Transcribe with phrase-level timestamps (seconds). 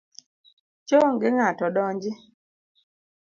[0.87, 2.11] Cho onge ng’ato donji.